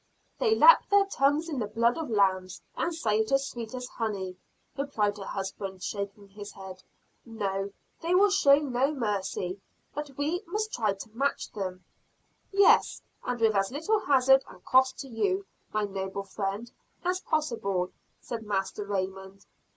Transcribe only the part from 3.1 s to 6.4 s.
it is sweet as honey," replied her husband, shaking